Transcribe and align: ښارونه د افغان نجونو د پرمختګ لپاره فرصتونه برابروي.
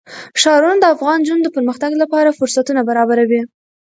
ښارونه 0.41 0.77
د 0.81 0.85
افغان 0.95 1.17
نجونو 1.21 1.43
د 1.43 1.49
پرمختګ 1.57 1.91
لپاره 2.01 2.35
فرصتونه 2.39 2.81
برابروي. 2.89 3.41